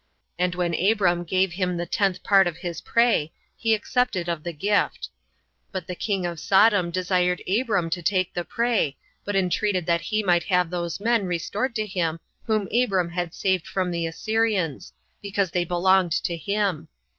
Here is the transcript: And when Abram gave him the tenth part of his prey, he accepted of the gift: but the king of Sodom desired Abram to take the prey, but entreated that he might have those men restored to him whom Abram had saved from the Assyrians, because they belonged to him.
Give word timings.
And 0.39 0.55
when 0.55 0.73
Abram 0.73 1.23
gave 1.23 1.53
him 1.53 1.77
the 1.77 1.85
tenth 1.85 2.23
part 2.23 2.47
of 2.47 2.57
his 2.57 2.81
prey, 2.81 3.31
he 3.55 3.75
accepted 3.75 4.27
of 4.27 4.41
the 4.43 4.51
gift: 4.51 5.09
but 5.71 5.85
the 5.85 5.93
king 5.93 6.25
of 6.25 6.39
Sodom 6.39 6.89
desired 6.89 7.43
Abram 7.47 7.87
to 7.91 8.01
take 8.01 8.33
the 8.33 8.43
prey, 8.43 8.97
but 9.23 9.35
entreated 9.35 9.85
that 9.85 10.01
he 10.01 10.23
might 10.23 10.45
have 10.45 10.71
those 10.71 10.99
men 10.99 11.27
restored 11.27 11.75
to 11.75 11.85
him 11.85 12.19
whom 12.47 12.67
Abram 12.73 13.09
had 13.09 13.35
saved 13.35 13.67
from 13.67 13.91
the 13.91 14.07
Assyrians, 14.07 14.91
because 15.21 15.51
they 15.51 15.65
belonged 15.65 16.13
to 16.23 16.35
him. 16.35 16.87